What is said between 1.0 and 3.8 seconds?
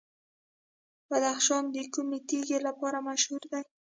بدخشان د کومې تیږې لپاره مشهور دی؟